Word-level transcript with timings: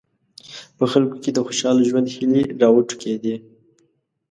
په 0.77 0.83
خلکو 0.91 1.15
کې 1.23 1.31
د 1.33 1.37
خوشاله 1.45 1.81
ژوند 1.89 2.07
هیلې 2.15 2.41
راوټوکېدې. 2.61 3.35